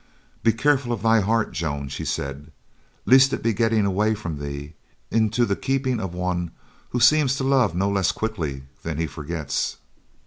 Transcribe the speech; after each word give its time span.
"Be 0.41 0.51
careful 0.51 0.91
of 0.93 1.03
thy 1.03 1.19
heart, 1.21 1.51
Joan," 1.51 1.87
she 1.87 2.05
said, 2.05 2.51
"lest 3.05 3.33
it 3.33 3.43
be 3.43 3.53
getting 3.53 3.85
away 3.85 4.15
from 4.15 4.39
thee 4.39 4.73
into 5.11 5.45
the 5.45 5.55
keeping 5.55 5.99
of 5.99 6.15
one 6.15 6.49
who 6.89 6.99
seems 6.99 7.35
to 7.35 7.43
love 7.43 7.75
no 7.75 7.87
less 7.87 8.11
quickly 8.11 8.63
than 8.81 8.97
he 8.97 9.05
forgets." 9.05 9.77